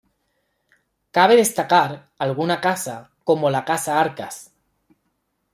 [1.17, 1.93] Cabe destacar
[2.27, 4.51] alguna casa como la "Casa Arcas".